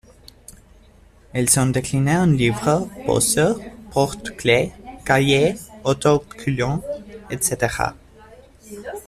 Elles 1.31 1.47
sont 1.51 1.67
déclinées 1.67 2.17
en 2.17 2.25
livres, 2.25 2.87
posters, 3.05 3.57
porte-clés, 3.91 4.71
cahiers, 5.05 5.57
auto-collants, 5.83 6.81
etc. 7.29 7.89